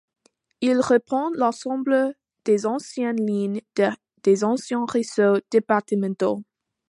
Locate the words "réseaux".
4.87-5.37